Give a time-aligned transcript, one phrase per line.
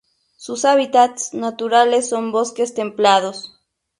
[0.35, 3.61] Sus hábitats naturales son bosques templados.